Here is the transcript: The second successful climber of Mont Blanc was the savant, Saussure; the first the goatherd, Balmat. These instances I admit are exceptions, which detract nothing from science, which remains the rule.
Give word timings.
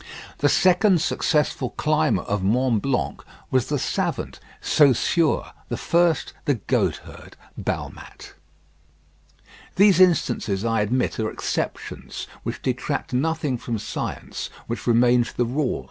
The 0.39 0.49
second 0.49 0.99
successful 0.99 1.69
climber 1.69 2.23
of 2.23 2.41
Mont 2.41 2.81
Blanc 2.81 3.21
was 3.51 3.67
the 3.67 3.77
savant, 3.77 4.39
Saussure; 4.59 5.51
the 5.69 5.77
first 5.77 6.33
the 6.45 6.55
goatherd, 6.55 7.35
Balmat. 7.55 8.33
These 9.75 9.99
instances 9.99 10.65
I 10.65 10.81
admit 10.81 11.19
are 11.19 11.29
exceptions, 11.29 12.25
which 12.41 12.63
detract 12.63 13.13
nothing 13.13 13.59
from 13.59 13.77
science, 13.77 14.49
which 14.65 14.87
remains 14.87 15.33
the 15.33 15.45
rule. 15.45 15.79